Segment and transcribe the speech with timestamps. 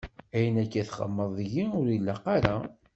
[0.35, 2.55] Ayen akka i txedmeḍ deg-i, ur ilaq ara.